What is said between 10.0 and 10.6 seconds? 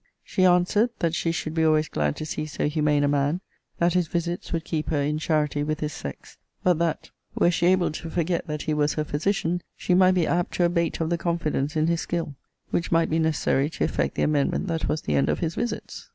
be apt